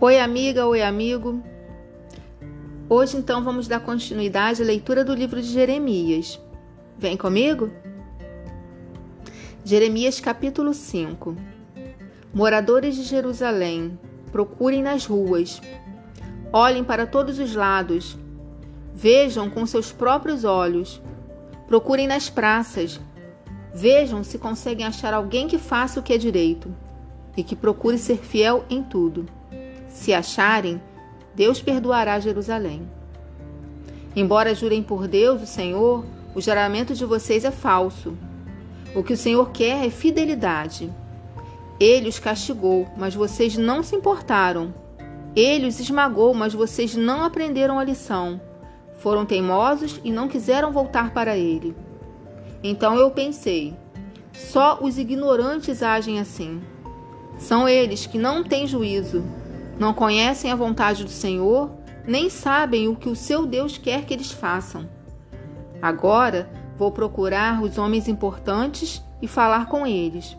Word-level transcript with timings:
Oi, 0.00 0.20
amiga, 0.20 0.64
oi, 0.64 0.80
amigo. 0.80 1.42
Hoje, 2.88 3.16
então, 3.16 3.42
vamos 3.42 3.66
dar 3.66 3.80
continuidade 3.80 4.62
à 4.62 4.64
leitura 4.64 5.04
do 5.04 5.12
livro 5.12 5.42
de 5.42 5.48
Jeremias. 5.48 6.40
Vem 6.96 7.16
comigo? 7.16 7.68
Jeremias, 9.64 10.20
capítulo 10.20 10.72
5 10.72 11.34
Moradores 12.32 12.94
de 12.94 13.02
Jerusalém, 13.02 13.98
procurem 14.30 14.84
nas 14.84 15.04
ruas, 15.04 15.60
olhem 16.52 16.84
para 16.84 17.04
todos 17.04 17.40
os 17.40 17.56
lados, 17.56 18.16
vejam 18.94 19.50
com 19.50 19.66
seus 19.66 19.90
próprios 19.90 20.44
olhos, 20.44 21.02
procurem 21.66 22.06
nas 22.06 22.30
praças, 22.30 23.00
vejam 23.74 24.22
se 24.22 24.38
conseguem 24.38 24.86
achar 24.86 25.12
alguém 25.12 25.48
que 25.48 25.58
faça 25.58 25.98
o 25.98 26.04
que 26.04 26.12
é 26.12 26.18
direito 26.18 26.72
e 27.36 27.42
que 27.42 27.56
procure 27.56 27.98
ser 27.98 28.18
fiel 28.18 28.64
em 28.70 28.80
tudo. 28.80 29.37
Se 29.98 30.14
acharem, 30.14 30.80
Deus 31.34 31.60
perdoará 31.60 32.20
Jerusalém. 32.20 32.88
Embora 34.14 34.54
jurem 34.54 34.80
por 34.80 35.08
Deus, 35.08 35.42
o 35.42 35.46
Senhor, 35.46 36.04
o 36.36 36.40
juramento 36.40 36.94
de 36.94 37.04
vocês 37.04 37.44
é 37.44 37.50
falso. 37.50 38.16
O 38.94 39.02
que 39.02 39.14
o 39.14 39.16
Senhor 39.16 39.50
quer 39.50 39.84
é 39.84 39.90
fidelidade. 39.90 40.88
Ele 41.80 42.08
os 42.08 42.20
castigou, 42.20 42.86
mas 42.96 43.16
vocês 43.16 43.56
não 43.56 43.82
se 43.82 43.96
importaram. 43.96 44.72
Ele 45.34 45.66
os 45.66 45.80
esmagou, 45.80 46.32
mas 46.32 46.54
vocês 46.54 46.94
não 46.94 47.24
aprenderam 47.24 47.76
a 47.76 47.84
lição. 47.84 48.40
Foram 49.00 49.26
teimosos 49.26 50.00
e 50.04 50.12
não 50.12 50.28
quiseram 50.28 50.70
voltar 50.70 51.12
para 51.12 51.36
ele. 51.36 51.74
Então 52.62 52.94
eu 52.94 53.10
pensei: 53.10 53.74
só 54.32 54.78
os 54.80 54.96
ignorantes 54.96 55.82
agem 55.82 56.20
assim. 56.20 56.62
São 57.36 57.68
eles 57.68 58.06
que 58.06 58.16
não 58.16 58.44
têm 58.44 58.64
juízo, 58.64 59.24
não 59.78 59.94
conhecem 59.94 60.50
a 60.50 60.56
vontade 60.56 61.04
do 61.04 61.10
Senhor, 61.10 61.70
nem 62.06 62.28
sabem 62.28 62.88
o 62.88 62.96
que 62.96 63.08
o 63.08 63.14
seu 63.14 63.46
Deus 63.46 63.78
quer 63.78 64.04
que 64.04 64.12
eles 64.12 64.30
façam. 64.30 64.88
Agora 65.80 66.50
vou 66.76 66.90
procurar 66.90 67.62
os 67.62 67.78
homens 67.78 68.08
importantes 68.08 69.02
e 69.22 69.28
falar 69.28 69.66
com 69.66 69.86
eles. 69.86 70.36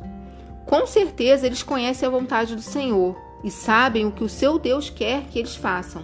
Com 0.65 0.85
certeza 0.85 1.45
eles 1.45 1.63
conhecem 1.63 2.07
a 2.07 2.11
vontade 2.11 2.55
do 2.55 2.61
Senhor 2.61 3.15
e 3.43 3.49
sabem 3.49 4.05
o 4.05 4.11
que 4.11 4.23
o 4.23 4.29
seu 4.29 4.59
Deus 4.59 4.89
quer 4.89 5.23
que 5.25 5.39
eles 5.39 5.55
façam. 5.55 6.03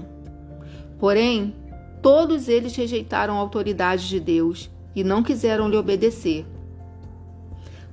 Porém, 0.98 1.54
todos 2.02 2.48
eles 2.48 2.76
rejeitaram 2.76 3.36
a 3.36 3.42
autoridade 3.42 4.08
de 4.08 4.20
Deus 4.20 4.70
e 4.96 5.04
não 5.04 5.22
quiseram 5.22 5.68
lhe 5.68 5.76
obedecer. 5.76 6.46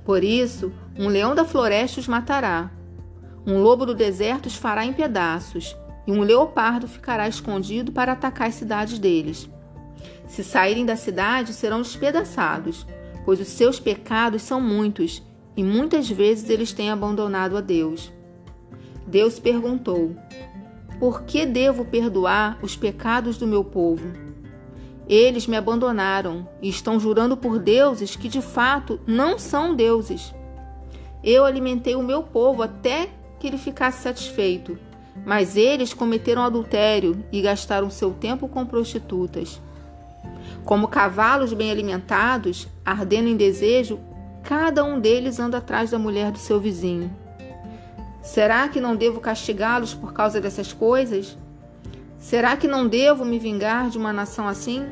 Por 0.05 0.23
isso, 0.23 0.71
um 0.97 1.07
leão 1.07 1.35
da 1.35 1.43
floresta 1.43 1.99
os 1.99 2.07
matará 2.07 2.71
um 3.45 3.61
lobo 3.61 3.85
do 3.85 3.93
deserto 3.93 4.45
os 4.45 4.55
fará 4.55 4.85
em 4.85 4.93
pedaços, 4.93 5.75
e 6.07 6.11
um 6.11 6.21
leopardo 6.21 6.87
ficará 6.87 7.27
escondido 7.27 7.91
para 7.91 8.13
atacar 8.13 8.47
as 8.47 8.55
cidades 8.55 8.99
deles. 8.99 9.49
Se 10.27 10.43
saírem 10.43 10.85
da 10.85 10.95
cidade, 10.95 11.53
serão 11.53 11.81
despedaçados, 11.81 12.85
pois 13.25 13.39
os 13.39 13.47
seus 13.47 13.79
pecados 13.79 14.41
são 14.41 14.59
muitos, 14.59 15.21
e 15.55 15.63
muitas 15.63 16.09
vezes 16.09 16.49
eles 16.49 16.73
têm 16.73 16.89
abandonado 16.89 17.57
a 17.57 17.61
Deus. 17.61 18.11
Deus 19.05 19.39
perguntou: 19.39 20.15
Por 20.99 21.23
que 21.23 21.45
devo 21.45 21.85
perdoar 21.85 22.57
os 22.61 22.75
pecados 22.75 23.37
do 23.37 23.45
meu 23.45 23.63
povo? 23.63 24.11
Eles 25.07 25.47
me 25.47 25.57
abandonaram 25.57 26.47
e 26.61 26.69
estão 26.69 26.99
jurando 26.99 27.35
por 27.35 27.59
deuses 27.59 28.15
que 28.15 28.29
de 28.29 28.41
fato 28.41 28.99
não 29.05 29.37
são 29.37 29.75
deuses. 29.75 30.33
Eu 31.21 31.45
alimentei 31.45 31.95
o 31.95 32.03
meu 32.03 32.23
povo 32.23 32.63
até 32.63 33.09
que 33.43 33.47
ele 33.47 33.57
ficasse 33.57 34.01
satisfeito. 34.01 34.79
Mas 35.25 35.57
eles 35.57 35.93
cometeram 35.93 36.43
adultério 36.43 37.25
e 37.29 37.41
gastaram 37.41 37.89
seu 37.89 38.13
tempo 38.13 38.47
com 38.47 38.65
prostitutas. 38.65 39.61
Como 40.63 40.87
cavalos 40.87 41.51
bem 41.51 41.69
alimentados, 41.69 42.69
ardendo 42.85 43.27
em 43.27 43.35
desejo, 43.35 43.99
cada 44.43 44.81
um 44.85 44.97
deles 44.97 45.41
anda 45.41 45.57
atrás 45.57 45.91
da 45.91 45.99
mulher 45.99 46.31
do 46.31 46.37
seu 46.37 46.57
vizinho. 46.57 47.13
Será 48.21 48.69
que 48.69 48.79
não 48.79 48.95
devo 48.95 49.19
castigá-los 49.19 49.93
por 49.93 50.13
causa 50.13 50.39
dessas 50.39 50.71
coisas? 50.71 51.37
Será 52.17 52.55
que 52.55 52.65
não 52.65 52.87
devo 52.87 53.25
me 53.25 53.39
vingar 53.39 53.89
de 53.89 53.97
uma 53.97 54.13
nação 54.13 54.47
assim? 54.47 54.85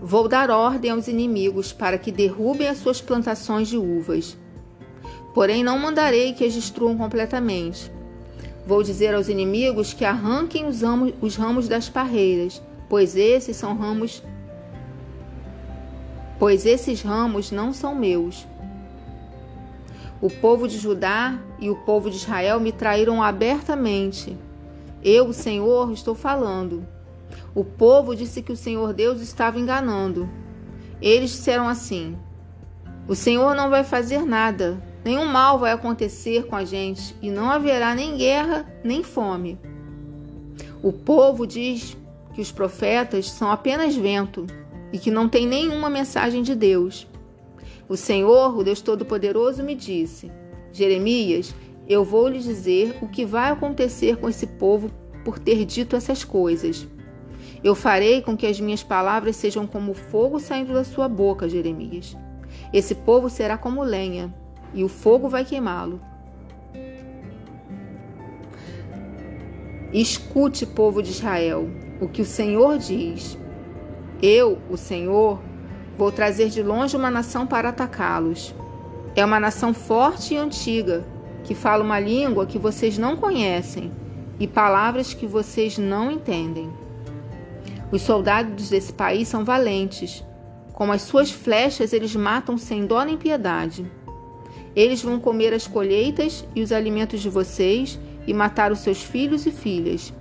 Vou 0.00 0.28
dar 0.28 0.48
ordem 0.48 0.92
aos 0.92 1.08
inimigos 1.08 1.72
para 1.72 1.98
que 1.98 2.12
derrubem 2.12 2.68
as 2.68 2.78
suas 2.78 3.00
plantações 3.00 3.66
de 3.66 3.76
uvas 3.76 4.36
Porém, 5.34 5.64
não 5.64 5.78
mandarei 5.78 6.32
que 6.32 6.44
as 6.44 6.54
destruam 6.54 6.96
completamente. 6.96 7.92
Vou 8.66 8.82
dizer 8.82 9.14
aos 9.14 9.28
inimigos 9.28 9.92
que 9.92 10.04
arranquem 10.04 10.66
os 10.66 10.80
ramos, 10.80 11.12
os 11.20 11.36
ramos 11.36 11.68
das 11.68 11.88
parreiras, 11.88 12.62
pois 12.88 13.16
esses 13.16 13.56
são 13.56 13.76
ramos 13.76 14.22
pois 16.38 16.66
esses 16.66 17.00
ramos 17.00 17.50
não 17.50 17.72
são 17.72 17.94
meus. 17.94 18.46
O 20.20 20.28
povo 20.28 20.66
de 20.68 20.78
Judá 20.78 21.38
e 21.58 21.70
o 21.70 21.76
povo 21.76 22.10
de 22.10 22.16
Israel 22.16 22.60
me 22.60 22.72
traíram 22.72 23.22
abertamente. 23.22 24.36
Eu, 25.02 25.28
o 25.28 25.32
Senhor, 25.32 25.92
estou 25.92 26.14
falando. 26.14 26.86
O 27.54 27.64
povo 27.64 28.14
disse 28.16 28.42
que 28.42 28.52
o 28.52 28.56
Senhor 28.56 28.92
Deus 28.92 29.20
estava 29.20 29.58
enganando. 29.58 30.28
Eles 31.00 31.30
disseram 31.30 31.68
assim: 31.68 32.16
O 33.06 33.14
Senhor 33.14 33.54
não 33.54 33.70
vai 33.70 33.84
fazer 33.84 34.24
nada. 34.24 34.82
Nenhum 35.04 35.26
mal 35.26 35.58
vai 35.58 35.72
acontecer 35.72 36.46
com 36.46 36.56
a 36.56 36.64
gente 36.64 37.14
e 37.20 37.30
não 37.30 37.50
haverá 37.50 37.94
nem 37.94 38.16
guerra 38.16 38.66
nem 38.82 39.02
fome. 39.02 39.58
O 40.82 40.92
povo 40.92 41.46
diz 41.46 41.94
que 42.32 42.40
os 42.40 42.50
profetas 42.50 43.30
são 43.30 43.50
apenas 43.50 43.94
vento 43.94 44.46
e 44.92 44.98
que 44.98 45.10
não 45.10 45.28
tem 45.28 45.46
nenhuma 45.46 45.90
mensagem 45.90 46.42
de 46.42 46.54
Deus. 46.54 47.06
O 47.86 47.96
Senhor, 47.96 48.56
o 48.56 48.64
Deus 48.64 48.80
Todo-Poderoso, 48.80 49.62
me 49.62 49.74
disse: 49.74 50.32
Jeremias, 50.72 51.54
eu 51.86 52.02
vou 52.02 52.26
lhe 52.26 52.38
dizer 52.38 52.96
o 53.02 53.08
que 53.08 53.26
vai 53.26 53.50
acontecer 53.50 54.16
com 54.16 54.28
esse 54.28 54.46
povo 54.46 54.90
por 55.22 55.38
ter 55.38 55.66
dito 55.66 55.96
essas 55.96 56.24
coisas. 56.24 56.86
Eu 57.62 57.74
farei 57.74 58.22
com 58.22 58.36
que 58.36 58.46
as 58.46 58.58
minhas 58.58 58.82
palavras 58.82 59.36
sejam 59.36 59.66
como 59.66 59.92
fogo 59.92 60.40
saindo 60.40 60.72
da 60.72 60.84
sua 60.84 61.08
boca, 61.08 61.48
Jeremias. 61.48 62.16
Esse 62.72 62.94
povo 62.94 63.28
será 63.28 63.58
como 63.58 63.82
lenha 63.82 64.34
e 64.74 64.84
o 64.84 64.88
fogo 64.88 65.28
vai 65.28 65.44
queimá-lo. 65.44 66.00
Escute, 69.92 70.66
povo 70.66 71.00
de 71.00 71.10
Israel, 71.10 71.70
o 72.00 72.08
que 72.08 72.20
o 72.20 72.26
Senhor 72.26 72.76
diz. 72.78 73.38
Eu, 74.20 74.58
o 74.68 74.76
Senhor, 74.76 75.40
vou 75.96 76.10
trazer 76.10 76.48
de 76.48 76.62
longe 76.62 76.96
uma 76.96 77.10
nação 77.10 77.46
para 77.46 77.68
atacá-los. 77.68 78.54
É 79.14 79.24
uma 79.24 79.38
nação 79.38 79.72
forte 79.72 80.34
e 80.34 80.36
antiga, 80.36 81.04
que 81.44 81.54
fala 81.54 81.84
uma 81.84 82.00
língua 82.00 82.46
que 82.46 82.58
vocês 82.58 82.98
não 82.98 83.16
conhecem 83.16 83.92
e 84.40 84.48
palavras 84.48 85.14
que 85.14 85.26
vocês 85.26 85.78
não 85.78 86.10
entendem. 86.10 86.72
Os 87.92 88.02
soldados 88.02 88.70
desse 88.70 88.92
país 88.92 89.28
são 89.28 89.44
valentes. 89.44 90.24
Com 90.72 90.90
as 90.90 91.02
suas 91.02 91.30
flechas, 91.30 91.92
eles 91.92 92.16
matam 92.16 92.58
sem 92.58 92.84
dó 92.84 93.04
nem 93.04 93.16
piedade. 93.16 93.88
Eles 94.74 95.02
vão 95.02 95.20
comer 95.20 95.52
as 95.52 95.66
colheitas 95.66 96.44
e 96.54 96.62
os 96.62 96.72
alimentos 96.72 97.20
de 97.20 97.28
vocês 97.28 97.98
e 98.26 98.34
matar 98.34 98.72
os 98.72 98.80
seus 98.80 99.02
filhos 99.02 99.46
e 99.46 99.50
filhas. 99.50 100.12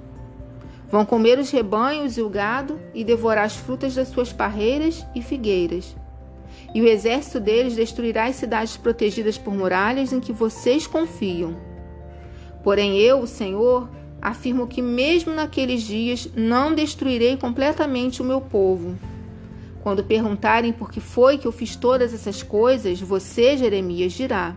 Vão 0.91 1.05
comer 1.05 1.39
os 1.39 1.49
rebanhos 1.49 2.17
e 2.17 2.21
o 2.21 2.29
gado 2.29 2.79
e 2.93 3.03
devorar 3.03 3.45
as 3.45 3.55
frutas 3.55 3.95
das 3.95 4.09
suas 4.09 4.31
parreiras 4.31 5.03
e 5.15 5.21
figueiras. 5.21 5.95
E 6.73 6.81
o 6.81 6.87
exército 6.87 7.39
deles 7.39 7.75
destruirá 7.75 8.25
as 8.25 8.35
cidades 8.35 8.77
protegidas 8.77 9.37
por 9.37 9.55
muralhas 9.55 10.13
em 10.13 10.19
que 10.19 10.31
vocês 10.31 10.85
confiam. 10.85 11.55
Porém, 12.63 12.97
eu, 12.99 13.21
o 13.21 13.27
Senhor, 13.27 13.89
afirmo 14.21 14.67
que 14.67 14.81
mesmo 14.81 15.33
naqueles 15.33 15.81
dias 15.81 16.29
não 16.35 16.75
destruirei 16.75 17.37
completamente 17.37 18.21
o 18.21 18.25
meu 18.25 18.39
povo 18.39 18.95
quando 19.83 20.01
perguntarem 20.01 20.71
por 20.71 20.89
que 20.89 21.01
foi 21.01 21.37
que 21.37 21.45
eu 21.45 21.51
fiz 21.51 21.75
todas 21.75 22.13
essas 22.13 22.41
coisas, 22.41 23.01
você, 23.01 23.57
Jeremias, 23.57 24.13
dirá: 24.13 24.55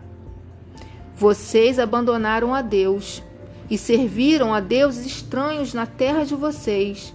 Vocês 1.16 1.80
abandonaram 1.80 2.54
a 2.54 2.62
Deus 2.62 3.24
e 3.68 3.76
serviram 3.76 4.54
a 4.54 4.60
deuses 4.60 5.04
estranhos 5.04 5.74
na 5.74 5.84
terra 5.84 6.22
de 6.22 6.36
vocês. 6.36 7.12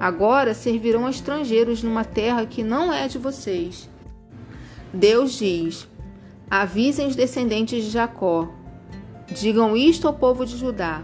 Agora 0.00 0.54
servirão 0.54 1.04
a 1.04 1.10
estrangeiros 1.10 1.82
numa 1.82 2.02
terra 2.02 2.46
que 2.46 2.62
não 2.62 2.90
é 2.90 3.06
de 3.08 3.18
vocês. 3.18 3.90
Deus 4.90 5.34
diz: 5.34 5.86
Avisem 6.50 7.06
os 7.08 7.14
descendentes 7.14 7.84
de 7.84 7.90
Jacó. 7.90 8.48
Digam 9.30 9.76
isto 9.76 10.08
ao 10.08 10.14
povo 10.14 10.46
de 10.46 10.56
Judá. 10.56 11.02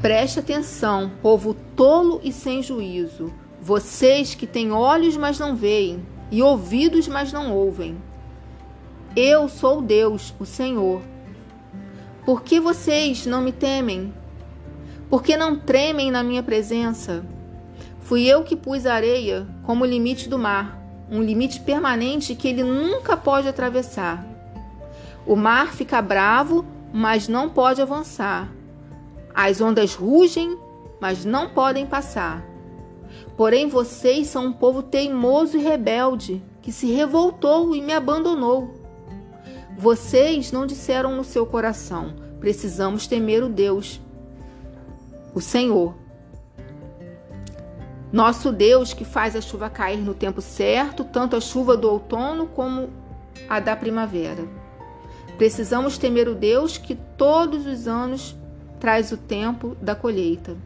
Preste 0.00 0.38
atenção, 0.38 1.12
povo 1.20 1.54
tolo 1.76 2.22
e 2.24 2.32
sem 2.32 2.62
juízo 2.62 3.43
vocês 3.64 4.34
que 4.34 4.46
têm 4.46 4.72
olhos, 4.72 5.16
mas 5.16 5.38
não 5.38 5.56
veem, 5.56 6.04
e 6.30 6.42
ouvidos, 6.42 7.08
mas 7.08 7.32
não 7.32 7.50
ouvem. 7.50 7.96
Eu 9.16 9.48
sou 9.48 9.80
Deus, 9.80 10.34
o 10.38 10.44
Senhor. 10.44 11.00
Por 12.26 12.42
que 12.42 12.60
vocês 12.60 13.24
não 13.24 13.40
me 13.40 13.52
temem? 13.52 14.12
Por 15.08 15.22
que 15.22 15.34
não 15.34 15.58
tremem 15.58 16.10
na 16.10 16.22
minha 16.22 16.42
presença? 16.42 17.24
Fui 18.00 18.26
eu 18.26 18.44
que 18.44 18.54
pus 18.54 18.84
a 18.84 18.92
areia 18.92 19.46
como 19.62 19.86
limite 19.86 20.28
do 20.28 20.38
mar, 20.38 20.78
um 21.10 21.22
limite 21.22 21.60
permanente 21.60 22.34
que 22.34 22.48
ele 22.48 22.62
nunca 22.62 23.16
pode 23.16 23.48
atravessar. 23.48 24.26
O 25.26 25.34
mar 25.34 25.72
fica 25.72 26.02
bravo, 26.02 26.66
mas 26.92 27.28
não 27.28 27.48
pode 27.48 27.80
avançar. 27.80 28.46
As 29.34 29.58
ondas 29.62 29.94
rugem, 29.94 30.58
mas 31.00 31.24
não 31.24 31.48
podem 31.48 31.86
passar. 31.86 32.52
Porém, 33.36 33.68
vocês 33.68 34.28
são 34.28 34.46
um 34.46 34.52
povo 34.52 34.82
teimoso 34.82 35.56
e 35.56 35.62
rebelde, 35.62 36.42
que 36.62 36.70
se 36.70 36.92
revoltou 36.92 37.74
e 37.74 37.82
me 37.82 37.92
abandonou. 37.92 38.74
Vocês 39.76 40.52
não 40.52 40.66
disseram 40.66 41.16
no 41.16 41.24
seu 41.24 41.44
coração: 41.44 42.14
precisamos 42.38 43.06
temer 43.06 43.42
o 43.42 43.48
Deus, 43.48 44.00
o 45.34 45.40
Senhor. 45.40 45.94
Nosso 48.12 48.52
Deus 48.52 48.94
que 48.94 49.04
faz 49.04 49.34
a 49.34 49.40
chuva 49.40 49.68
cair 49.68 49.98
no 49.98 50.14
tempo 50.14 50.40
certo, 50.40 51.02
tanto 51.02 51.34
a 51.34 51.40
chuva 51.40 51.76
do 51.76 51.90
outono 51.90 52.46
como 52.46 52.88
a 53.48 53.58
da 53.58 53.74
primavera. 53.74 54.46
Precisamos 55.36 55.98
temer 55.98 56.28
o 56.28 56.34
Deus 56.34 56.78
que 56.78 56.94
todos 56.94 57.66
os 57.66 57.88
anos 57.88 58.36
traz 58.78 59.10
o 59.10 59.16
tempo 59.16 59.76
da 59.80 59.96
colheita. 59.96 60.56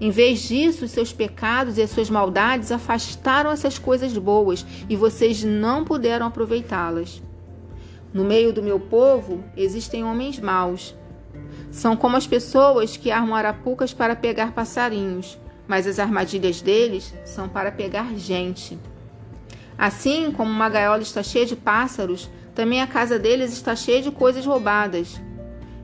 Em 0.00 0.10
vez 0.10 0.40
disso, 0.40 0.86
seus 0.86 1.12
pecados 1.12 1.76
e 1.76 1.82
as 1.82 1.90
suas 1.90 2.08
maldades 2.08 2.70
afastaram 2.70 3.50
essas 3.50 3.78
coisas 3.78 4.16
boas 4.16 4.64
e 4.88 4.94
vocês 4.94 5.42
não 5.42 5.84
puderam 5.84 6.26
aproveitá-las. 6.26 7.20
No 8.14 8.24
meio 8.24 8.52
do 8.52 8.62
meu 8.62 8.78
povo 8.78 9.42
existem 9.56 10.04
homens 10.04 10.38
maus. 10.38 10.94
São 11.70 11.96
como 11.96 12.16
as 12.16 12.28
pessoas 12.28 12.96
que 12.96 13.10
armam 13.10 13.34
arapucas 13.34 13.92
para 13.92 14.14
pegar 14.14 14.52
passarinhos, 14.52 15.36
mas 15.66 15.84
as 15.86 15.98
armadilhas 15.98 16.60
deles 16.60 17.12
são 17.24 17.48
para 17.48 17.72
pegar 17.72 18.14
gente. 18.16 18.78
Assim 19.76 20.30
como 20.30 20.50
uma 20.50 20.68
gaiola 20.68 21.02
está 21.02 21.24
cheia 21.24 21.44
de 21.44 21.56
pássaros, 21.56 22.30
também 22.54 22.80
a 22.80 22.86
casa 22.86 23.18
deles 23.18 23.52
está 23.52 23.74
cheia 23.74 24.00
de 24.00 24.12
coisas 24.12 24.46
roubadas. 24.46 25.20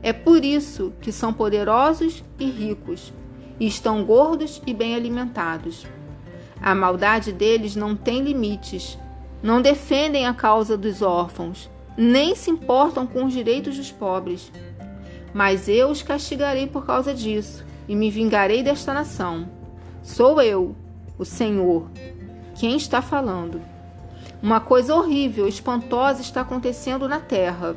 É 0.01 0.13
por 0.13 0.43
isso 0.45 0.93
que 1.01 1.11
são 1.11 1.33
poderosos 1.33 2.23
e 2.39 2.45
ricos 2.45 3.13
e 3.59 3.67
estão 3.67 4.03
gordos 4.03 4.61
e 4.65 4.73
bem 4.73 4.95
alimentados. 4.95 5.85
A 6.61 6.73
maldade 6.73 7.31
deles 7.31 7.75
não 7.75 7.95
tem 7.95 8.21
limites, 8.21 8.97
não 9.41 9.61
defendem 9.61 10.25
a 10.25 10.33
causa 10.33 10.77
dos 10.77 11.01
órfãos, 11.01 11.69
nem 11.97 12.35
se 12.35 12.49
importam 12.49 13.05
com 13.05 13.25
os 13.25 13.33
direitos 13.33 13.77
dos 13.77 13.91
pobres. 13.91 14.51
Mas 15.33 15.67
eu 15.67 15.89
os 15.89 16.01
castigarei 16.01 16.67
por 16.67 16.85
causa 16.85 17.13
disso 17.13 17.65
e 17.87 17.95
me 17.95 18.09
vingarei 18.09 18.63
desta 18.63 18.93
nação. 18.93 19.47
Sou 20.01 20.41
eu, 20.41 20.75
o 21.17 21.25
Senhor, 21.25 21.87
quem 22.55 22.75
está 22.77 23.01
falando. 23.01 23.61
Uma 24.41 24.59
coisa 24.59 24.95
horrível, 24.95 25.47
espantosa 25.47 26.21
está 26.21 26.41
acontecendo 26.41 27.07
na 27.07 27.19
terra. 27.19 27.75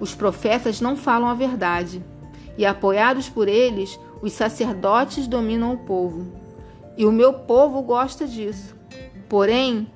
Os 0.00 0.14
profetas 0.14 0.80
não 0.80 0.96
falam 0.96 1.28
a 1.28 1.34
verdade, 1.34 2.02
e 2.56 2.66
apoiados 2.66 3.28
por 3.28 3.48
eles, 3.48 3.98
os 4.22 4.32
sacerdotes 4.32 5.26
dominam 5.26 5.74
o 5.74 5.78
povo, 5.78 6.32
e 6.96 7.04
o 7.04 7.10
meu 7.12 7.34
povo 7.34 7.82
gosta 7.82 8.26
disso. 8.26 8.76
Porém, 9.28 9.90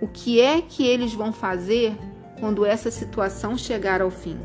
o 0.00 0.06
que 0.06 0.40
é 0.40 0.62
que 0.62 0.86
eles 0.86 1.12
vão 1.12 1.32
fazer 1.32 1.96
quando 2.38 2.64
essa 2.64 2.90
situação 2.90 3.58
chegar 3.58 4.00
ao 4.00 4.10
fim? 4.10 4.38